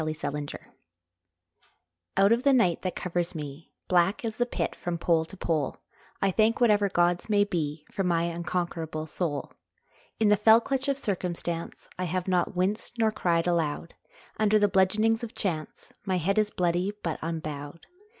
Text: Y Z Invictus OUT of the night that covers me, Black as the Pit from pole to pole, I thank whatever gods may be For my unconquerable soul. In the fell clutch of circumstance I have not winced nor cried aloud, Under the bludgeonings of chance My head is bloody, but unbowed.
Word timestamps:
Y 0.03 0.13
Z 0.13 0.29
Invictus 0.29 0.61
OUT 2.17 2.31
of 2.31 2.41
the 2.41 2.53
night 2.53 2.81
that 2.81 2.95
covers 2.95 3.35
me, 3.35 3.71
Black 3.87 4.25
as 4.25 4.37
the 4.37 4.47
Pit 4.47 4.75
from 4.75 4.97
pole 4.97 5.25
to 5.25 5.37
pole, 5.37 5.77
I 6.23 6.31
thank 6.31 6.59
whatever 6.59 6.89
gods 6.89 7.29
may 7.29 7.43
be 7.43 7.85
For 7.91 8.03
my 8.03 8.23
unconquerable 8.23 9.05
soul. 9.05 9.53
In 10.19 10.29
the 10.29 10.37
fell 10.37 10.59
clutch 10.59 10.87
of 10.87 10.97
circumstance 10.97 11.87
I 11.99 12.05
have 12.05 12.27
not 12.27 12.55
winced 12.55 12.97
nor 12.97 13.11
cried 13.11 13.45
aloud, 13.45 13.93
Under 14.37 14.57
the 14.57 14.67
bludgeonings 14.67 15.23
of 15.23 15.35
chance 15.35 15.93
My 16.03 16.17
head 16.17 16.39
is 16.39 16.49
bloody, 16.49 16.93
but 17.03 17.19
unbowed. 17.21 17.85